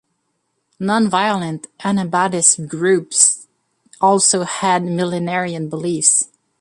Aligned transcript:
Non-violent 0.79 1.67
Anabaptist 1.85 2.67
groups 2.67 3.45
also 4.01 4.41
had 4.45 4.81
millenarian 4.83 5.69
beliefs. 5.69 6.27